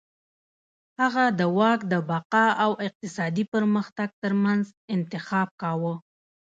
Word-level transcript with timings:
هغه 1.01 1.25
د 1.39 1.41
واک 1.57 1.79
د 1.91 1.93
بقا 2.09 2.47
او 2.63 2.71
اقتصادي 2.87 3.43
پرمختګ 3.53 4.09
ترمنځ 4.21 4.63
انتخاب 4.95 5.47
کاوه. 5.61 5.93